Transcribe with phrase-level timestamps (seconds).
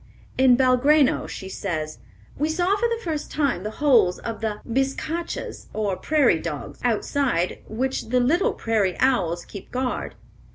[0.35, 1.99] In Belgrano, she says:
[2.35, 7.59] "We saw for the first time the holes of the bizcachas, or prairie dogs, outside
[7.67, 10.15] which the little prairie owls keep guard.